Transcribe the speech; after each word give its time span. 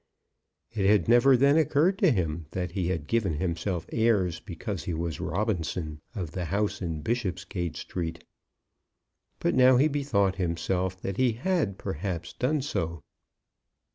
It 0.73 0.87
had 0.87 1.07
never 1.07 1.37
then 1.37 1.57
occurred 1.57 1.99
to 1.99 2.09
him 2.11 2.47
that 2.53 2.71
he 2.71 2.87
had 2.87 3.05
given 3.05 3.35
himself 3.35 3.85
airs 3.91 4.39
because 4.39 4.85
he 4.85 4.95
was 4.95 5.19
Robinson, 5.19 6.01
of 6.15 6.31
the 6.31 6.45
house 6.45 6.81
in 6.81 7.01
Bishopsgate 7.03 7.75
Street; 7.77 8.23
but 9.37 9.53
now 9.53 9.77
he 9.77 9.87
bethought 9.87 10.37
himself 10.37 10.99
that 11.01 11.17
he 11.17 11.33
had 11.33 11.77
perhaps 11.77 12.33
done 12.33 12.63
so. 12.63 13.03